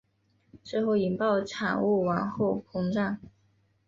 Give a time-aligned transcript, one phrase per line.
[0.63, 3.19] 之后引爆产物往后膨胀。